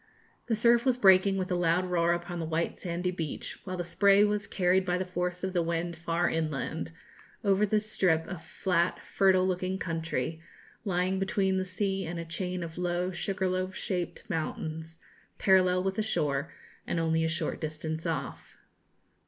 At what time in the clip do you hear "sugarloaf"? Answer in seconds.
13.11-13.75